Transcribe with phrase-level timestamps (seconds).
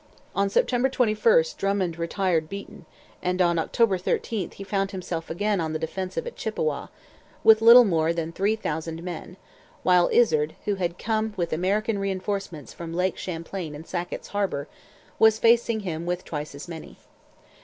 [0.35, 2.87] On September 21 Drummond retired beaten;
[3.21, 6.89] and on October 13 he found himself again on the defensive at Chippawa,
[7.43, 9.37] with little more than three thousand men,
[9.83, 14.67] while Izard, who had come with American reinforcements from Lake Champlain and Sackett's Harbour,
[15.19, 16.97] was facing him with twice as many.